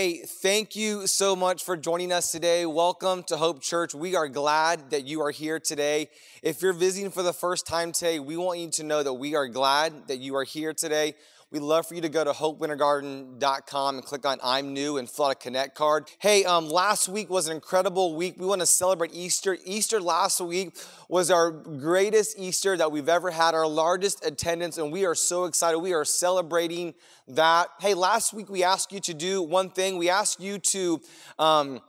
[0.00, 2.64] Hey, thank you so much for joining us today.
[2.64, 3.94] Welcome to Hope Church.
[3.94, 6.08] We are glad that you are here today.
[6.42, 9.34] If you're visiting for the first time today, we want you to know that we
[9.34, 11.16] are glad that you are here today.
[11.52, 15.24] We'd love for you to go to hopewintergarden.com and click on I'm new and fill
[15.24, 16.08] out a connect card.
[16.20, 18.36] Hey, um, last week was an incredible week.
[18.38, 19.58] We want to celebrate Easter.
[19.64, 20.76] Easter last week
[21.08, 25.46] was our greatest Easter that we've ever had, our largest attendance, and we are so
[25.46, 25.80] excited.
[25.80, 26.94] We are celebrating
[27.26, 27.70] that.
[27.80, 29.98] Hey, last week we asked you to do one thing.
[29.98, 31.00] We asked you to.
[31.36, 31.80] Um,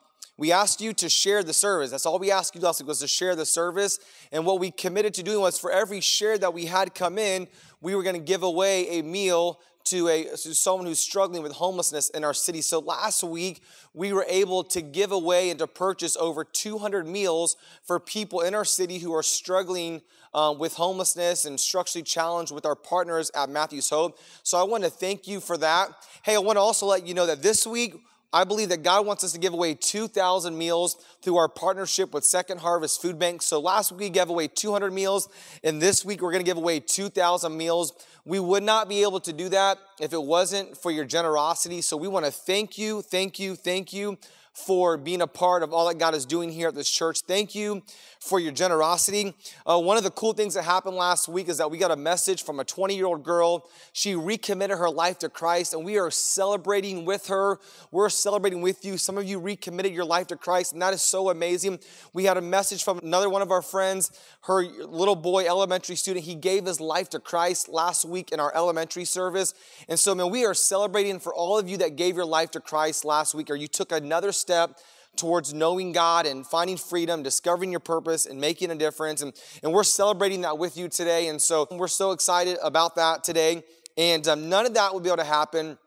[0.41, 1.91] we asked you to share the service.
[1.91, 3.99] That's all we asked you last week was to share the service.
[4.31, 7.47] And what we committed to doing was for every share that we had come in,
[7.79, 11.51] we were going to give away a meal to a to someone who's struggling with
[11.51, 12.63] homelessness in our city.
[12.63, 13.61] So last week
[13.93, 18.55] we were able to give away and to purchase over 200 meals for people in
[18.55, 20.01] our city who are struggling
[20.33, 24.17] um, with homelessness and structurally challenged with our partners at Matthews Hope.
[24.41, 25.89] So I want to thank you for that.
[26.23, 28.01] Hey, I want to also let you know that this week
[28.33, 32.23] I believe that God wants us to give away 2,000 meals through our partnership with
[32.23, 33.41] Second Harvest Food Bank.
[33.41, 35.27] So last week we gave away 200 meals,
[35.63, 37.93] and this week we're going to give away 2,000 meals.
[38.23, 41.81] We would not be able to do that if it wasn't for your generosity.
[41.81, 44.17] So we want to thank you, thank you, thank you
[44.53, 47.21] for being a part of all that God is doing here at this church.
[47.21, 47.83] Thank you
[48.19, 49.33] for your generosity.
[49.65, 51.95] Uh, one of the cool things that happened last week is that we got a
[51.95, 53.69] message from a 20 year old girl.
[53.93, 57.59] She recommitted her life to Christ, and we are celebrating with her.
[57.91, 58.97] We're celebrating with you.
[58.97, 61.79] Some of you recommitted your life to Christ, and that is so amazing.
[62.13, 64.11] We had a message from another one of our friends,
[64.41, 66.25] her little boy, elementary student.
[66.25, 69.53] He gave his life to Christ last week in our elementary service.
[69.87, 72.59] And so, man, we are celebrating for all of you that gave your life to
[72.59, 74.77] Christ last week, or you took another step
[75.15, 79.21] towards knowing God and finding freedom, discovering your purpose, and making a difference.
[79.21, 81.27] And, and we're celebrating that with you today.
[81.27, 83.63] And so we're so excited about that today.
[83.97, 85.77] And um, none of that would be able to happen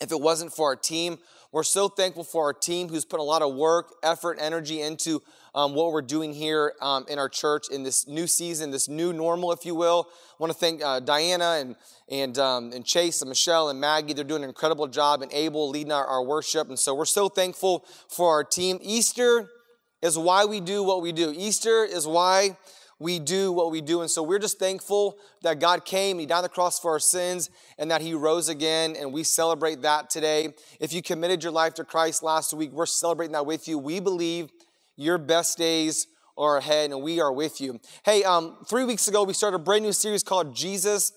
[0.00, 1.18] if it wasn't for our team.
[1.56, 5.22] We're so thankful for our team who's put a lot of work, effort, energy into
[5.54, 9.10] um, what we're doing here um, in our church in this new season, this new
[9.10, 10.06] normal, if you will.
[10.10, 11.76] I want to thank uh, Diana and
[12.10, 14.12] and um, and Chase and Michelle and Maggie.
[14.12, 17.30] They're doing an incredible job and able leading our, our worship, and so we're so
[17.30, 18.78] thankful for our team.
[18.82, 19.48] Easter
[20.02, 21.32] is why we do what we do.
[21.34, 22.58] Easter is why
[22.98, 24.00] we do what we do.
[24.00, 27.00] And so we're just thankful that God came, He died on the cross for our
[27.00, 30.54] sins, and that He rose again, and we celebrate that today.
[30.80, 33.78] If you committed your life to Christ last week, we're celebrating that with you.
[33.78, 34.50] We believe
[34.96, 36.06] your best days
[36.38, 37.80] are ahead, and we are with you.
[38.04, 41.12] Hey, um, three weeks ago, we started a brand new series called Jesus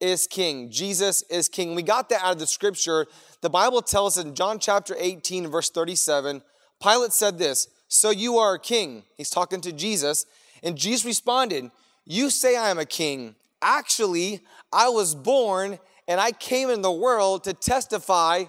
[0.00, 0.70] is King.
[0.70, 1.74] Jesus is King.
[1.74, 3.06] We got that out of the scripture.
[3.40, 6.42] The Bible tells us in John chapter 18, verse 37,
[6.82, 9.04] Pilate said this, So you are a king.
[9.16, 10.26] He's talking to Jesus.
[10.62, 11.70] And Jesus responded,
[12.04, 13.34] You say I am a king.
[13.62, 14.40] Actually,
[14.72, 15.78] I was born
[16.08, 18.44] and I came in the world to testify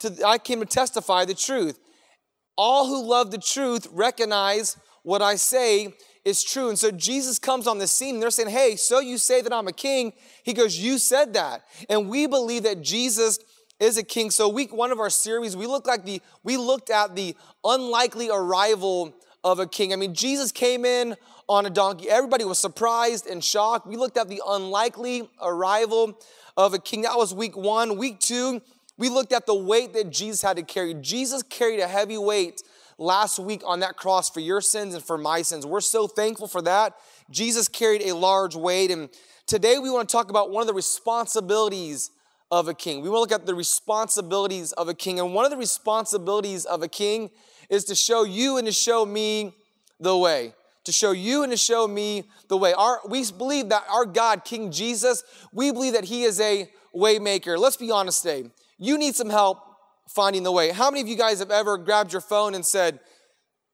[0.00, 1.78] to I came to testify the truth
[2.56, 6.68] all who love the truth recognize what I say is true.
[6.68, 9.68] And so Jesus comes on the scene they're saying, Hey, so you say that I'm
[9.68, 10.12] a king?
[10.42, 11.62] He goes, You said that.
[11.88, 13.38] And we believe that Jesus
[13.78, 14.30] is a king.
[14.30, 18.30] So week one of our series, we looked like the we looked at the unlikely
[18.30, 19.14] arrival
[19.46, 19.92] of a king.
[19.92, 21.14] I mean, Jesus came in
[21.48, 22.10] on a donkey.
[22.10, 23.86] Everybody was surprised and shocked.
[23.86, 26.18] We looked at the unlikely arrival
[26.56, 27.02] of a king.
[27.02, 27.96] That was week one.
[27.96, 28.60] Week two,
[28.98, 30.94] we looked at the weight that Jesus had to carry.
[30.94, 32.60] Jesus carried a heavy weight
[32.98, 35.64] last week on that cross for your sins and for my sins.
[35.64, 36.94] We're so thankful for that.
[37.30, 38.90] Jesus carried a large weight.
[38.90, 39.08] And
[39.46, 42.10] today we want to talk about one of the responsibilities
[42.50, 43.00] of a king.
[43.00, 45.20] We want to look at the responsibilities of a king.
[45.20, 47.30] And one of the responsibilities of a king
[47.68, 49.54] is to show you and to show me
[50.00, 50.54] the way.
[50.84, 52.72] To show you and to show me the way.
[52.72, 57.58] Our, we believe that our God, King Jesus, we believe that He is a waymaker.
[57.58, 59.62] Let's be honest today you need some help
[60.08, 60.70] finding the way.
[60.70, 63.00] How many of you guys have ever grabbed your phone and said,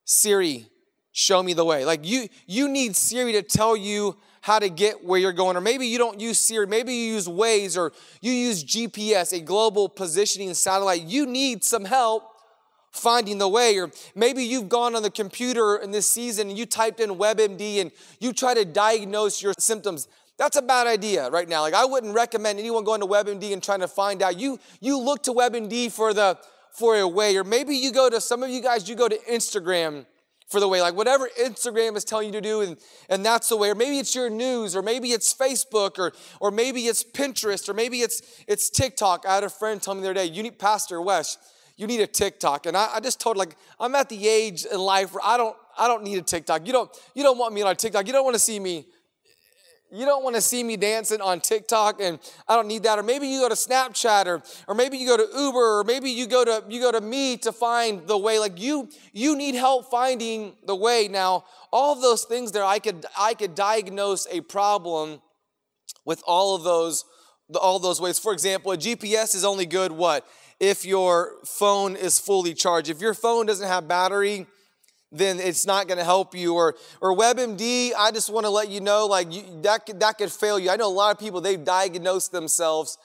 [0.05, 0.67] Siri,
[1.13, 1.85] show me the way?
[1.85, 5.57] Like you, you need Siri to tell you how to get where you're going.
[5.57, 9.41] Or maybe you don't use Siri, maybe you use Waze or you use GPS, a
[9.41, 11.03] global positioning satellite.
[11.03, 12.25] You need some help
[12.93, 13.79] finding the way.
[13.79, 17.81] Or maybe you've gone on the computer in this season and you typed in WebMD
[17.81, 17.91] and
[18.21, 20.09] you try to diagnose your symptoms.
[20.39, 21.63] That's a bad idea right now.
[21.63, 24.39] Like I wouldn't recommend anyone going to WebMD and trying to find out.
[24.39, 26.39] You you look to WebMD for the
[26.73, 28.89] for a way, or maybe you go to some of you guys.
[28.89, 30.07] You go to Instagram
[30.49, 32.77] for the way, like whatever Instagram is telling you to do, and,
[33.09, 33.71] and that's the way.
[33.71, 37.75] Or maybe it's your news, or maybe it's Facebook, or or maybe it's Pinterest, or
[37.75, 39.25] maybe it's it's TikTok.
[39.27, 41.39] I had a friend tell me the other day, you need Pastor Wes,
[41.77, 42.67] you need a TikTok.
[42.67, 45.57] And I, I just told like I'm at the age in life where I don't
[45.79, 46.67] I don't need a TikTok.
[46.67, 48.07] You don't you don't want me on a TikTok.
[48.07, 48.87] You don't want to see me
[49.95, 52.99] You don't want to see me dancing on TikTok and I don't need that.
[52.99, 56.11] Or maybe you go to Snapchat or, or maybe you go to Uber or maybe
[56.11, 58.39] you go to you go to me to find the way.
[58.39, 61.09] Like you you need help finding the way.
[61.09, 65.21] Now, all of those things there, I could I could diagnose a problem
[66.07, 67.05] with all of those
[67.61, 68.19] all those ways.
[68.19, 70.27] For example, a GPS is only good what?
[70.63, 72.89] If your phone is fully charged.
[72.89, 74.47] If your phone doesn't have battery,
[75.11, 76.55] then it's not going to help you.
[76.55, 80.19] Or, or WebMD, I just want to let you know, like you, that could, that
[80.19, 80.71] could fail you.
[80.71, 82.97] I know a lot of people they've diagnosed themselves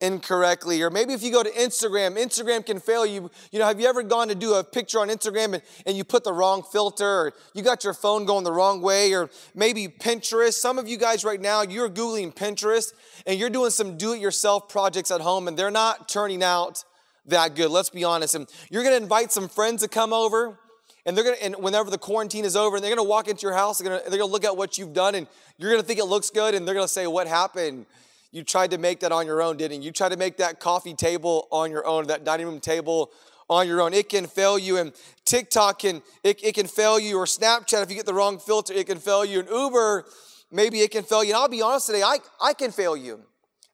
[0.00, 0.82] incorrectly.
[0.82, 3.28] Or maybe if you go to Instagram, Instagram can fail you.
[3.50, 6.04] You know, have you ever gone to do a picture on Instagram and, and you
[6.04, 9.88] put the wrong filter, or you got your phone going the wrong way, or maybe
[9.88, 10.52] Pinterest.
[10.52, 12.92] Some of you guys right now, you're Googling Pinterest
[13.26, 16.84] and you're doing some do-it-yourself projects at home, and they're not turning out
[17.26, 17.70] that good.
[17.70, 18.34] Let's be honest.
[18.34, 20.58] And you're gonna invite some friends to come over
[21.06, 23.54] and they're gonna, and whenever the quarantine is over, and they're gonna walk into your
[23.54, 25.26] house, they're gonna, they're gonna look at what you've done, and
[25.56, 27.86] you're gonna think it looks good, and they're gonna say, What happened?
[28.32, 29.86] You tried to make that on your own, didn't you?
[29.86, 33.10] You tried to make that coffee table on your own, that dining room table
[33.48, 33.92] on your own.
[33.92, 34.92] It can fail you, and
[35.24, 38.72] TikTok can it, it can fail you, or Snapchat, if you get the wrong filter,
[38.72, 39.40] it can fail you.
[39.40, 40.04] And Uber,
[40.52, 41.30] maybe it can fail you.
[41.30, 43.20] And I'll be honest today, I, I can fail you.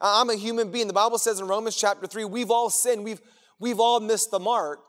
[0.00, 0.86] I'm a human being.
[0.86, 3.20] The Bible says in Romans chapter 3, we've all sinned, we've
[3.58, 4.80] we've all missed the mark.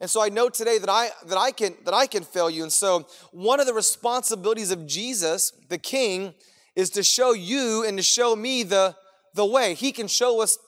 [0.00, 2.62] And so I know today that I that I can that I can fail you.
[2.62, 6.34] And so one of the responsibilities of Jesus, the King,
[6.74, 8.94] is to show you and to show me the
[9.34, 9.74] the way.
[9.74, 10.58] He can show us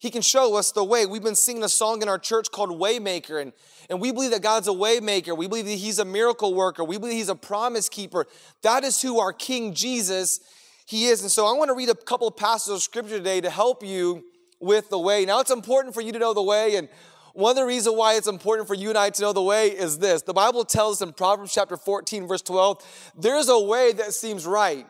[0.00, 1.06] he can show us the way.
[1.06, 3.52] We've been singing a song in our church called Waymaker, and,
[3.90, 5.36] and we believe that God's a waymaker.
[5.36, 6.84] We believe that He's a miracle worker.
[6.84, 8.26] We believe He's a promise keeper.
[8.62, 10.40] That is who our King Jesus
[10.86, 11.22] He is.
[11.22, 13.82] And so I want to read a couple of passages of scripture today to help
[13.82, 14.22] you
[14.60, 15.24] with the way.
[15.24, 16.88] Now it's important for you to know the way, and
[17.32, 19.68] one of the reasons why it's important for you and I to know the way
[19.68, 20.22] is this.
[20.22, 24.44] The Bible tells us in Proverbs chapter 14, verse 12, there's a way that seems
[24.44, 24.86] right.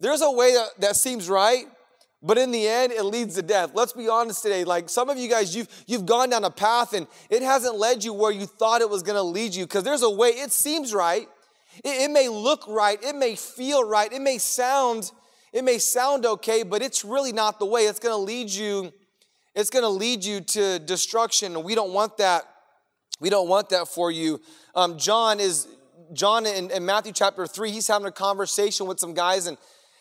[0.00, 1.66] There's a way that, that seems right,
[2.22, 3.70] but in the end, it leads to death.
[3.72, 4.64] Let's be honest today.
[4.64, 8.02] Like some of you guys, you've, you've gone down a path and it hasn't led
[8.02, 10.50] you where you thought it was going to lead you because there's a way, it
[10.50, 11.28] seems right.
[11.84, 12.98] It, it may look right.
[13.02, 14.12] It may feel right.
[14.12, 15.12] It may sound,
[15.56, 17.82] it may sound okay, but it's really not the way.
[17.82, 18.92] It's going to lead you
[19.56, 21.62] it's going to lead you to destruction.
[21.62, 22.44] We don't want that.
[23.20, 24.38] We don't want that for you.
[24.74, 25.66] Um, John is
[26.12, 29.56] John in, in Matthew chapter 3, he's having a conversation with some guys, and,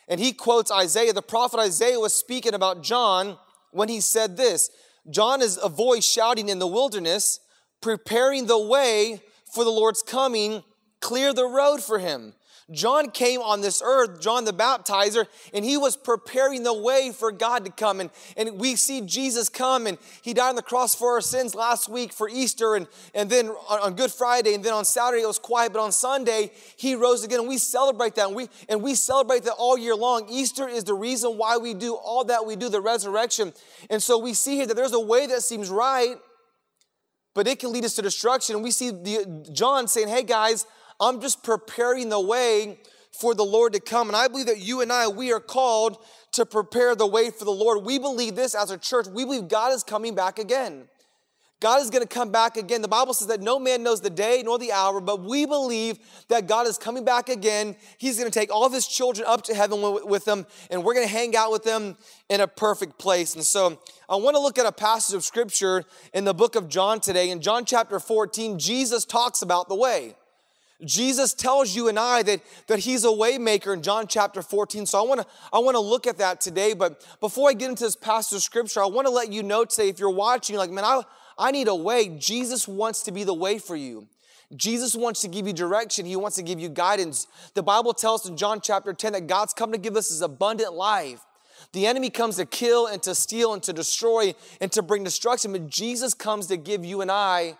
[0.10, 1.14] and he quotes Isaiah.
[1.14, 3.38] The prophet Isaiah was speaking about John
[3.72, 4.70] when he said this
[5.10, 7.40] John is a voice shouting in the wilderness,
[7.82, 9.22] preparing the way
[9.54, 10.64] for the Lord's coming,
[11.00, 12.34] clear the road for him.
[12.72, 17.32] John came on this earth, John the baptizer, and he was preparing the way for
[17.32, 18.00] God to come.
[18.00, 21.54] And, and we see Jesus come and he died on the cross for our sins
[21.54, 24.56] last week for Easter and, and then on, on Good Friday.
[24.56, 27.40] And then on Saturday it was quiet, but on Sunday he rose again.
[27.40, 28.28] And we celebrate that.
[28.28, 30.28] And we, and we celebrate that all year long.
[30.28, 33.54] Easter is the reason why we do all that we do, the resurrection.
[33.92, 36.16] And so we see here that there's a way that seems right,
[37.36, 38.56] but it can lead us to destruction.
[38.56, 40.66] And we see the, John saying, hey guys,
[41.00, 42.80] I'm just preparing the way
[43.12, 44.08] for the Lord to come.
[44.08, 45.98] And I believe that you and I, we are called
[46.34, 47.84] to prepare the way for the Lord.
[47.84, 49.08] We believe this as a church.
[49.08, 50.88] We believe God is coming back again.
[51.62, 52.82] God is going to come back again.
[52.82, 55.98] The Bible says that no man knows the day nor the hour, but we believe
[56.28, 57.78] that God is coming back again.
[57.98, 60.94] He's going to take all of his children up to heaven with him, and we're
[60.94, 61.96] going to hang out with them
[62.30, 63.36] in a perfect place.
[63.36, 66.68] And so I want to look at a passage of scripture in the book of
[66.68, 67.30] John today.
[67.30, 70.16] In John chapter 14, Jesus talks about the way.
[70.86, 74.86] Jesus tells you and I that, that he's a waymaker in John chapter 14.
[74.86, 76.74] So I want to I want to look at that today.
[76.74, 79.66] But before I get into this passage of scripture, I want to let you know
[79.66, 81.02] today, if you're watching, like, man, I,
[81.38, 82.10] I need a way.
[82.18, 84.08] Jesus wants to be the way for you.
[84.56, 86.06] Jesus wants to give you direction.
[86.06, 87.28] He wants to give you guidance.
[87.56, 90.74] The Bible tells in John chapter 10 that God's come to give us his abundant
[90.74, 91.22] life.
[91.74, 95.52] The enemy comes to kill and to steal and to destroy and to bring destruction,
[95.52, 97.58] but Jesus comes to give you and I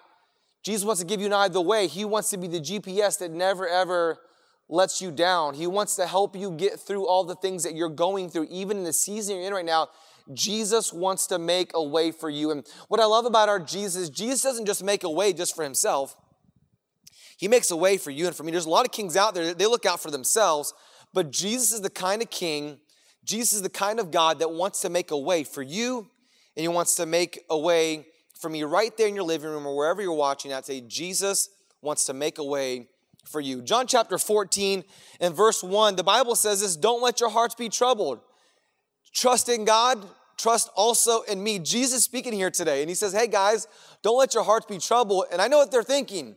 [0.66, 1.86] Jesus wants to give you and I the way.
[1.86, 4.18] He wants to be the GPS that never ever
[4.68, 5.54] lets you down.
[5.54, 8.78] He wants to help you get through all the things that you're going through, even
[8.78, 9.90] in the season you're in right now.
[10.34, 12.50] Jesus wants to make a way for you.
[12.50, 15.64] And what I love about our Jesus, Jesus doesn't just make a way just for
[15.64, 16.16] himself.
[17.38, 18.52] He makes a way for you and for me.
[18.52, 20.74] There's a lot of kings out there, they look out for themselves,
[21.14, 22.80] but Jesus is the kind of king,
[23.24, 26.10] Jesus is the kind of God that wants to make a way for you,
[26.56, 28.08] and he wants to make a way
[28.40, 31.50] for me right there in your living room or wherever you're watching at say jesus
[31.82, 32.88] wants to make a way
[33.28, 33.62] for you.
[33.62, 34.84] John chapter 14
[35.20, 38.20] and verse 1 the bible says this don't let your hearts be troubled.
[39.14, 40.04] Trust in god
[40.38, 41.60] trust also in me.
[41.60, 43.68] Jesus speaking here today and he says hey guys
[44.02, 45.26] don't let your hearts be troubled.
[45.32, 46.36] And i know what they're thinking.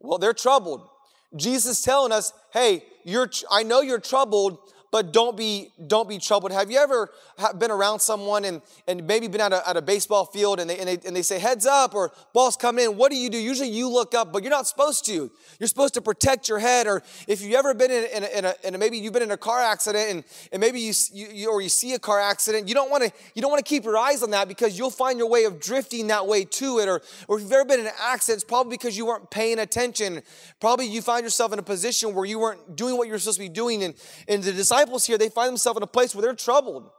[0.00, 0.88] Well they're troubled.
[1.36, 4.58] Jesus telling us hey you're i know you're troubled
[4.94, 6.52] but don't be don't be troubled.
[6.52, 7.10] Have you ever
[7.58, 10.78] been around someone and, and maybe been at a, at a baseball field and they,
[10.78, 12.96] and, they, and they say heads up or ball's coming in?
[12.96, 13.36] What do you do?
[13.36, 15.32] Usually you look up, but you're not supposed to.
[15.58, 16.86] You're supposed to protect your head.
[16.86, 19.24] Or if you've ever been in, in, a, in, a, in a, maybe you've been
[19.24, 22.68] in a car accident and, and maybe you, you or you see a car accident,
[22.68, 24.90] you don't want to you don't want to keep your eyes on that because you'll
[24.90, 26.88] find your way of drifting that way to it.
[26.88, 29.58] Or, or if you've ever been in an accident, it's probably because you weren't paying
[29.58, 30.22] attention.
[30.60, 33.44] Probably you find yourself in a position where you weren't doing what you're supposed to
[33.44, 33.82] be doing.
[33.82, 33.94] And,
[34.28, 36.90] and the disciples here, they find themselves in a place where they're troubled.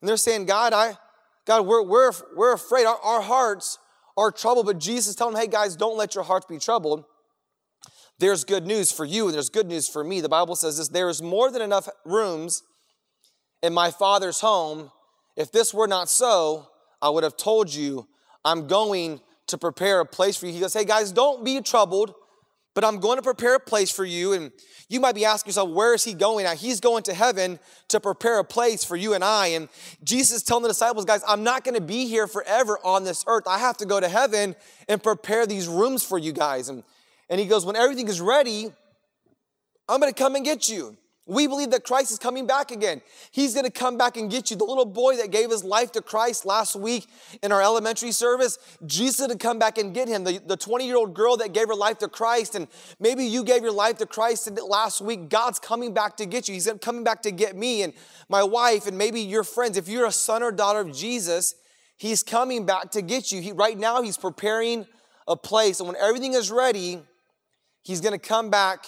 [0.00, 0.96] And they're saying, God, I,
[1.46, 2.86] God, we're, we're, we're afraid.
[2.86, 3.78] Our, our hearts
[4.16, 4.66] are troubled.
[4.66, 7.04] But Jesus telling them, hey, guys, don't let your hearts be troubled.
[8.20, 10.20] There's good news for you and there's good news for me.
[10.20, 12.62] The Bible says this there is more than enough rooms
[13.62, 14.90] in my Father's home.
[15.36, 16.68] If this were not so,
[17.00, 18.06] I would have told you,
[18.44, 20.52] I'm going to prepare a place for you.
[20.52, 22.14] He goes, Hey guys, don't be troubled,
[22.74, 24.32] but I'm going to prepare a place for you.
[24.32, 24.52] And
[24.88, 26.54] you might be asking yourself, Where is he going now?
[26.54, 27.58] He's going to heaven
[27.88, 29.48] to prepare a place for you and I.
[29.48, 29.68] And
[30.04, 33.24] Jesus is telling the disciples, Guys, I'm not going to be here forever on this
[33.26, 33.44] earth.
[33.46, 34.54] I have to go to heaven
[34.88, 36.68] and prepare these rooms for you guys.
[36.68, 36.84] And,
[37.28, 38.72] and he goes, When everything is ready,
[39.88, 40.96] I'm going to come and get you.
[41.30, 43.02] We believe that Christ is coming back again.
[43.30, 44.56] He's going to come back and get you.
[44.56, 47.06] The little boy that gave his life to Christ last week
[47.40, 50.24] in our elementary service, Jesus to come back and get him.
[50.24, 52.66] The 20 year old girl that gave her life to Christ, and
[52.98, 56.54] maybe you gave your life to Christ last week, God's coming back to get you.
[56.54, 57.92] He's coming back to get me and
[58.28, 59.76] my wife, and maybe your friends.
[59.76, 61.54] If you're a son or daughter of Jesus,
[61.96, 63.40] He's coming back to get you.
[63.40, 64.84] He, right now, He's preparing
[65.28, 67.02] a place, and when everything is ready,
[67.84, 68.86] He's going to come back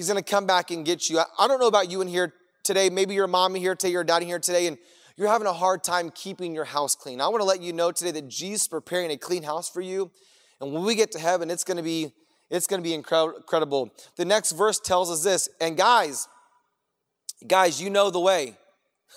[0.00, 1.18] He's gonna come back and get you.
[1.18, 2.88] I, I don't know about you in here today.
[2.88, 4.78] Maybe you're a mom here today, you're a dad here today, and
[5.14, 7.20] you're having a hard time keeping your house clean.
[7.20, 10.10] I wanna let you know today that Jesus is preparing a clean house for you.
[10.58, 12.14] And when we get to heaven, it's gonna be
[12.48, 13.92] it's gonna be incredible.
[14.16, 16.28] The next verse tells us this, and guys,
[17.46, 18.56] guys, you know the way.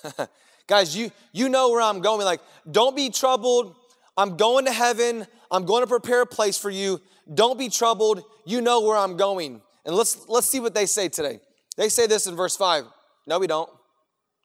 [0.67, 2.25] guys, you you know where I'm going.
[2.25, 3.73] Like, don't be troubled.
[4.17, 5.27] I'm going to heaven.
[5.49, 6.99] I'm going to prepare a place for you.
[7.33, 8.21] Don't be troubled.
[8.45, 9.61] You know where I'm going.
[9.85, 11.39] And let's let's see what they say today.
[11.77, 12.85] They say this in verse five.
[13.27, 13.69] No, we don't.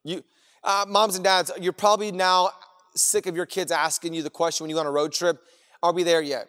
[0.04, 0.22] You,
[0.64, 2.50] uh, moms and dads, you're probably now
[2.94, 5.40] sick of your kids asking you the question when you go on a road trip.
[5.82, 6.48] Are we there yet?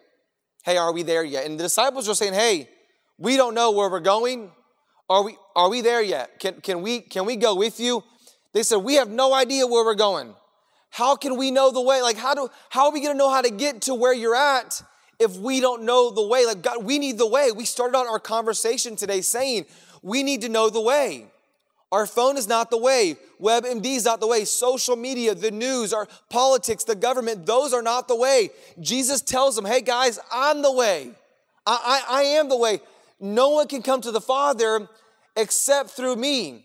[0.64, 1.46] Hey, are we there yet?
[1.46, 2.68] And the disciples are saying, Hey,
[3.18, 4.50] we don't know where we're going.
[5.08, 6.40] Are we are we there yet?
[6.40, 8.02] Can can we can we go with you?
[8.52, 10.34] They said, We have no idea where we're going.
[10.90, 12.02] How can we know the way?
[12.02, 14.82] Like, how do how are we gonna know how to get to where you're at
[15.20, 16.46] if we don't know the way.
[16.46, 17.52] Like, God, we need the way.
[17.52, 19.66] We started out our conversation today saying
[20.02, 21.26] we need to know the way.
[21.92, 23.16] Our phone is not the way.
[23.40, 24.44] WebMD is not the way.
[24.44, 28.50] Social media, the news, our politics, the government, those are not the way.
[28.80, 31.10] Jesus tells them, hey guys, I'm the way.
[31.66, 32.80] I, I, I am the way.
[33.20, 34.88] No one can come to the Father
[35.36, 36.64] except through me.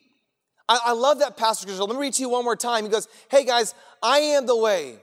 [0.70, 1.70] I, I love that passage.
[1.70, 2.86] Let me read to you one more time.
[2.86, 4.96] He goes, hey guys, I am the way.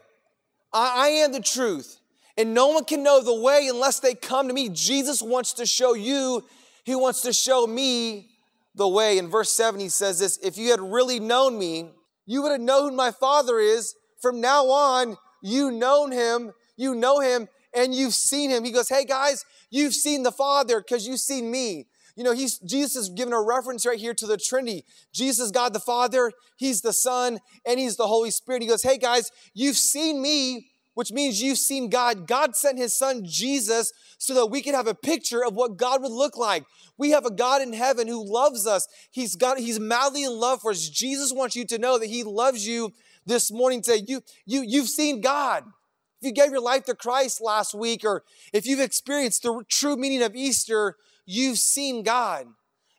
[0.72, 1.98] I, I am the truth.
[2.36, 4.68] And no one can know the way unless they come to me.
[4.68, 6.44] Jesus wants to show you,
[6.84, 8.30] He wants to show me
[8.74, 9.18] the way.
[9.18, 11.90] In verse 7, He says this If you had really known me,
[12.26, 13.94] you would have known who my Father is.
[14.20, 18.64] From now on, you known Him, you know Him, and you've seen Him.
[18.64, 21.86] He goes, Hey guys, you've seen the Father because you've seen me.
[22.16, 24.84] You know, he's, Jesus is giving a reference right here to the Trinity.
[25.12, 28.62] Jesus, God the Father, He's the Son, and He's the Holy Spirit.
[28.62, 32.26] He goes, Hey guys, you've seen me which means you've seen God.
[32.26, 36.02] God sent his son Jesus so that we could have a picture of what God
[36.02, 36.64] would look like.
[36.98, 38.86] We have a God in heaven who loves us.
[39.10, 40.88] He's got he's madly in love for us.
[40.88, 42.92] Jesus wants you to know that he loves you
[43.24, 44.04] this morning today.
[44.06, 45.64] You you you've seen God.
[46.20, 48.22] If you gave your life to Christ last week or
[48.52, 50.96] if you've experienced the true meaning of Easter,
[51.26, 52.46] you've seen God.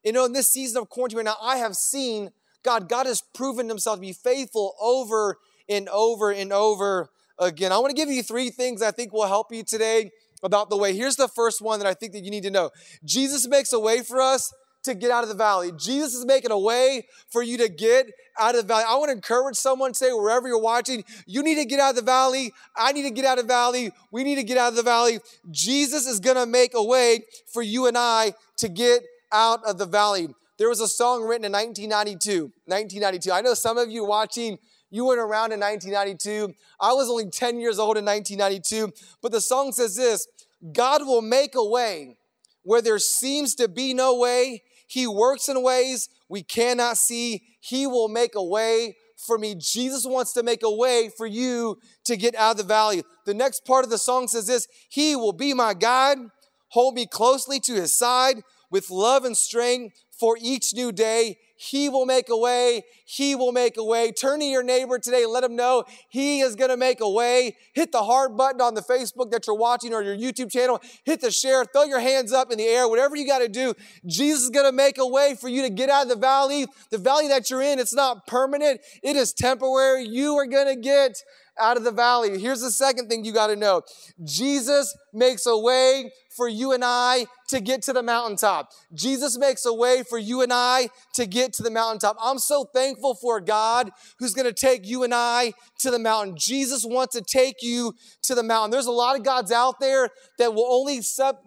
[0.04, 2.32] You know, in this season of quarantine right now, I have seen
[2.64, 2.90] God.
[2.90, 5.38] God has proven himself to be faithful over
[5.70, 7.10] and over and over
[7.40, 7.72] again.
[7.72, 10.12] I want to give you three things I think will help you today
[10.44, 10.96] about the way.
[10.96, 12.70] Here's the first one that I think that you need to know
[13.06, 14.52] Jesus makes a way for us
[14.84, 15.72] to get out of the valley.
[15.78, 18.84] Jesus is making a way for you to get out of the valley.
[18.88, 21.96] I want to encourage someone say, wherever you're watching, you need to get out of
[21.96, 22.52] the valley.
[22.76, 23.92] I need to get out of the valley.
[24.12, 25.20] We need to get out of the valley.
[25.52, 27.22] Jesus is going to make a way
[27.54, 30.28] for you and I to get out of the valley.
[30.58, 32.52] There was a song written in 1992.
[32.66, 33.32] 1992.
[33.32, 34.60] I know some of you watching
[34.94, 36.54] you weren't around in 1992.
[36.80, 38.94] I was only 10 years old in 1992.
[39.24, 40.28] But the song says this
[40.72, 42.16] God will make a way
[42.62, 44.62] where there seems to be no way.
[44.86, 47.42] He works in ways we cannot see.
[47.60, 49.56] He will make a way for me.
[49.56, 53.02] Jesus wants to make a way for you to get out of the valley.
[53.26, 56.20] The next part of the song says this He will be my guide,
[56.68, 61.38] hold me closely to his side with love and strength for each new day.
[61.58, 62.84] He will make a way.
[63.04, 64.14] He will make a way.
[64.14, 67.58] Turn to your neighbor today let him know he is going to make a way.
[67.74, 70.80] Hit the heart button on the Facebook that you're watching or your YouTube channel.
[71.04, 71.66] Hit the share.
[71.66, 72.88] Throw your hands up in the air.
[72.88, 73.74] Whatever you got to do,
[74.06, 76.68] Jesus is going to make a way for you to get out of the valley.
[76.90, 78.80] The valley that you're in, it's not permanent.
[79.04, 80.06] It is temporary.
[80.08, 81.22] You are going to get
[81.60, 82.40] out of the valley.
[82.40, 83.82] Here's the second thing you got to know
[84.24, 88.72] Jesus makes a way for you and I to get to the mountaintop.
[88.94, 92.18] Jesus makes a way for you and I to get to the mountaintop.
[92.22, 96.36] I'm so thankful for God who's going to take you and I to the mountain.
[96.38, 97.94] Jesus wants to take you
[98.24, 98.72] to the mountain.
[98.72, 101.38] There's a lot of gods out there that will only, sub,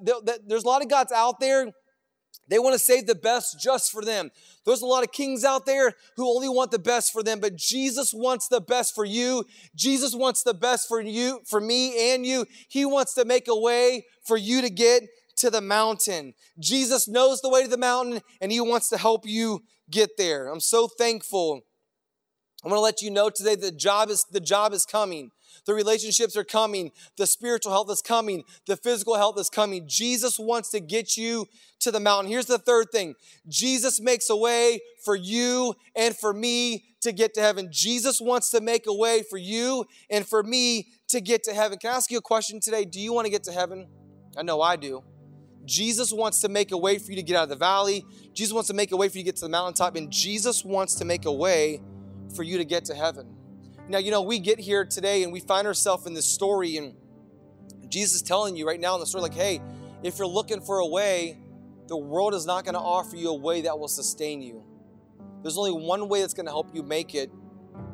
[0.47, 1.73] there's a lot of gods out there
[2.49, 4.31] they want to save the best just for them.
[4.65, 7.57] There's a lot of kings out there who only want the best for them, but
[7.57, 9.45] Jesus wants the best for you.
[9.75, 12.47] Jesus wants the best for you, for me and you.
[12.69, 15.05] He wants to make a way for you to get
[15.37, 16.35] to the mountain.
[16.59, 20.49] Jesus knows the way to the mountain and he wants to help you get there.
[20.49, 21.66] I'm so thankful.
[22.67, 25.31] I'm going to let you know today the job is the job is coming.
[25.67, 26.91] The relationships are coming.
[27.17, 28.43] The spiritual health is coming.
[28.67, 29.85] The physical health is coming.
[29.87, 31.47] Jesus wants to get you
[31.79, 32.29] to the mountain.
[32.29, 33.15] Here's the third thing
[33.47, 37.69] Jesus makes a way for you and for me to get to heaven.
[37.71, 41.79] Jesus wants to make a way for you and for me to get to heaven.
[41.79, 42.85] Can I ask you a question today?
[42.85, 43.87] Do you want to get to heaven?
[44.37, 45.05] I know I do.
[45.67, 48.05] Jesus wants to make a way for you to get out of the valley.
[48.35, 49.95] Jesus wants to make a way for you to get to the mountaintop.
[49.95, 51.81] And Jesus wants to make a way
[52.37, 53.27] for you to get to heaven.
[53.89, 56.95] Now, you know, we get here today and we find ourselves in this story, and
[57.89, 59.61] Jesus is telling you right now in the story, like, hey,
[60.03, 61.39] if you're looking for a way,
[61.89, 64.65] the world is not going to offer you a way that will sustain you.
[65.43, 67.31] There's only one way that's going to help you make it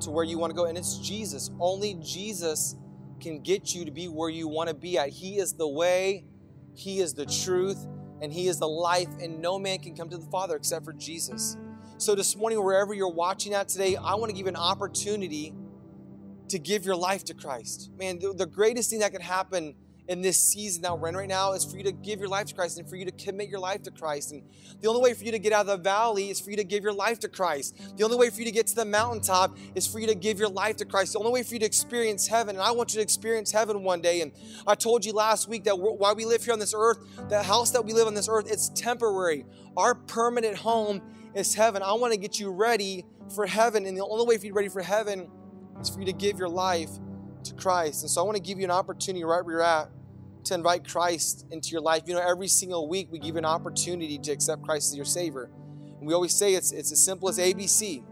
[0.01, 1.51] to where you want to go, and it's Jesus.
[1.61, 2.77] Only Jesus
[3.21, 5.11] can get you to be where you want to be at.
[5.11, 6.25] He is the way,
[6.75, 7.87] He is the truth,
[8.23, 10.93] and He is the life, and no man can come to the Father except for
[10.93, 11.57] Jesus.
[11.99, 15.55] So, this morning, wherever you're watching at today, I want to give you an opportunity
[16.49, 17.91] to give your life to Christ.
[17.97, 19.75] Man, the, the greatest thing that can happen
[20.09, 22.47] in this season that we're in right now is for you to give your life
[22.47, 24.33] to Christ and for you to commit your life to Christ.
[24.33, 24.43] And
[24.81, 26.65] the only way for you to get out of the valley is for you to
[26.65, 27.97] give your life to Christ.
[27.97, 30.39] The only way for you to get to the mountaintop is for you to give
[30.39, 31.13] your life to Christ.
[31.13, 33.85] The only way for you to experience heaven, and I want you to experience heaven
[33.85, 34.23] one day.
[34.23, 34.33] And
[34.67, 37.71] I told you last week that while we live here on this earth, the house
[37.71, 39.47] that we live on this earth, it's temporary.
[39.77, 41.01] Our permanent home
[41.35, 41.83] is heaven.
[41.83, 43.87] I want to get you ready for heaven.
[43.87, 45.31] And the only way for you to be ready for heaven
[45.81, 46.91] is for you to give your life
[47.45, 48.03] to Christ.
[48.03, 49.91] And so I want to give you an opportunity right where you're at
[50.45, 52.03] to invite Christ into your life.
[52.07, 55.05] You know, every single week we give you an opportunity to accept Christ as your
[55.05, 55.51] Savior.
[55.99, 58.03] And we always say it's, it's as simple as ABC.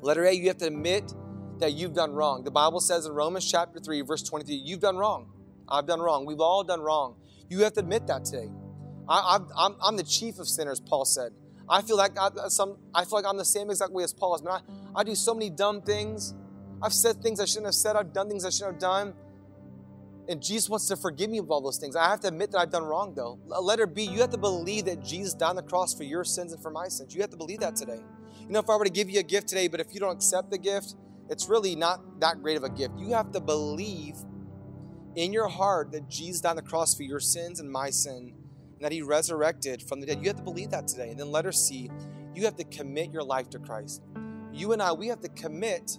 [0.00, 1.12] Letter A, you have to admit
[1.58, 2.44] that you've done wrong.
[2.44, 5.30] The Bible says in Romans chapter 3, verse 23, you've done wrong.
[5.68, 6.26] I've done wrong.
[6.26, 7.16] We've all done wrong.
[7.48, 8.50] You have to admit that today.
[9.08, 9.38] I,
[9.86, 11.32] am the chief of sinners, Paul said.
[11.68, 14.34] I feel like I, some, I feel like I'm the same exact way as Paul
[14.36, 14.42] is.
[14.42, 14.60] Man,
[14.94, 16.34] I, I do so many dumb things
[16.82, 17.96] I've said things I shouldn't have said.
[17.96, 19.14] I've done things I shouldn't have done.
[20.28, 21.94] And Jesus wants to forgive me of all those things.
[21.94, 23.38] I have to admit that I've done wrong, though.
[23.46, 24.02] Letter be.
[24.02, 26.70] you have to believe that Jesus died on the cross for your sins and for
[26.70, 27.14] my sins.
[27.14, 28.00] You have to believe that today.
[28.40, 30.14] You know, if I were to give you a gift today, but if you don't
[30.14, 30.94] accept the gift,
[31.30, 32.94] it's really not that great of a gift.
[32.98, 34.16] You have to believe
[35.14, 38.34] in your heart that Jesus died on the cross for your sins and my sin,
[38.76, 40.20] and that he resurrected from the dead.
[40.20, 41.10] You have to believe that today.
[41.10, 41.90] And then letter C,
[42.34, 44.02] you have to commit your life to Christ.
[44.52, 45.98] You and I, we have to commit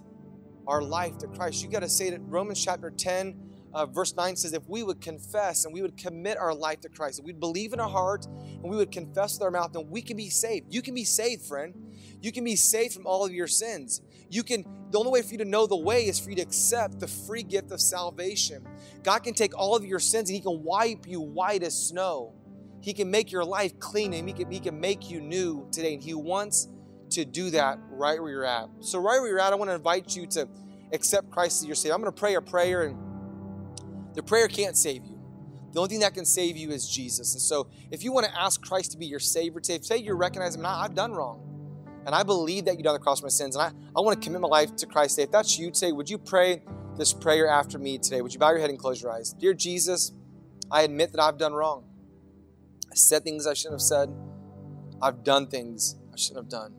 [0.66, 1.62] our life to Christ.
[1.62, 3.34] You got to say that Romans chapter 10,
[3.74, 6.88] uh, verse 9 says, if we would confess and we would commit our life to
[6.88, 9.88] Christ, if we'd believe in our heart and we would confess with our mouth, then
[9.90, 10.72] we can be saved.
[10.72, 11.74] You can be saved, friend.
[12.20, 14.02] You can be saved from all of your sins.
[14.30, 16.42] You can, the only way for you to know the way is for you to
[16.42, 18.66] accept the free gift of salvation.
[19.02, 22.34] God can take all of your sins and He can wipe you white as snow.
[22.80, 25.94] He can make your life clean and He can, he can make you new today.
[25.94, 26.68] And He wants
[27.10, 28.68] to do that right where you're at.
[28.80, 30.48] So, right where you're at, I want to invite you to
[30.92, 31.94] accept Christ as your Savior.
[31.94, 32.96] I'm going to pray a prayer, and
[34.14, 35.18] the prayer can't save you.
[35.72, 37.34] The only thing that can save you is Jesus.
[37.34, 40.14] And so, if you want to ask Christ to be your Savior today, say you
[40.14, 41.44] recognize recognizing, I've done wrong.
[42.06, 43.54] And I believe that you died on the cross for my sins.
[43.54, 45.24] And I, I want to commit my life to Christ today.
[45.24, 46.62] If that's you today, would you pray
[46.96, 48.22] this prayer after me today?
[48.22, 49.34] Would you bow your head and close your eyes?
[49.34, 50.12] Dear Jesus,
[50.70, 51.87] I admit that I've done wrong.
[52.98, 54.12] I said things I shouldn't have said.
[55.00, 56.74] I've done things I shouldn't have done.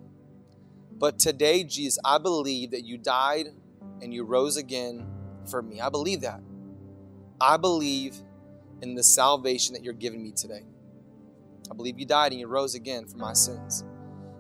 [0.91, 3.47] But today, Jesus, I believe that you died
[4.01, 5.08] and you rose again
[5.49, 5.79] for me.
[5.79, 6.41] I believe that.
[7.39, 8.17] I believe
[8.82, 10.65] in the salvation that you're giving me today.
[11.71, 13.86] I believe you died and you rose again for my sins.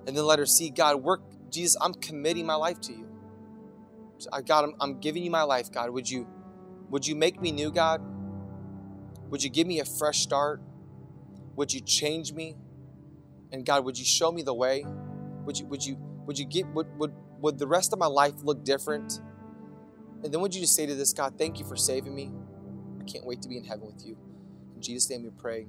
[0.05, 3.07] And then let her see, God, work, Jesus, I'm committing my life to you.
[4.45, 5.91] God, I'm, I'm giving you my life, God.
[5.91, 6.27] Would you,
[6.89, 8.01] would you make me new, God?
[9.29, 10.61] Would you give me a fresh start?
[11.59, 12.55] Would you change me?
[13.51, 14.85] And God, would you show me the way?
[15.43, 18.35] Would you would you would you get would would would the rest of my life
[18.43, 19.19] look different?
[20.23, 22.31] And then would you just say to this God, thank you for saving me.
[23.01, 24.15] I can't wait to be in heaven with you.
[24.73, 25.67] In Jesus' name we pray.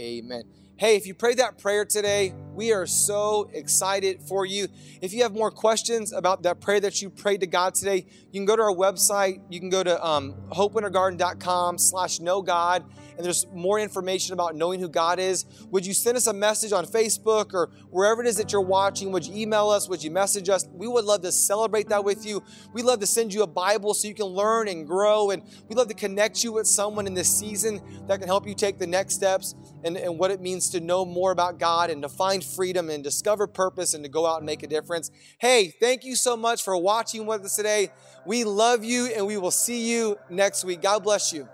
[0.00, 0.44] Amen.
[0.80, 4.66] Hey, if you prayed that prayer today, we are so excited for you.
[5.02, 8.40] If you have more questions about that prayer that you prayed to God today, you
[8.40, 9.42] can go to our website.
[9.50, 12.86] You can go to um, hopewintergarden.com slash know God
[13.20, 16.72] and there's more information about knowing who God is, would you send us a message
[16.72, 19.12] on Facebook or wherever it is that you're watching?
[19.12, 19.90] Would you email us?
[19.90, 20.66] Would you message us?
[20.72, 22.42] We would love to celebrate that with you.
[22.72, 25.32] We'd love to send you a Bible so you can learn and grow.
[25.32, 28.54] And we'd love to connect you with someone in this season that can help you
[28.54, 32.02] take the next steps and, and what it means to know more about God and
[32.02, 35.10] to find freedom and discover purpose and to go out and make a difference.
[35.38, 37.92] Hey, thank you so much for watching with us today.
[38.24, 40.82] We love you and we will see you next week.
[40.82, 41.48] God bless you.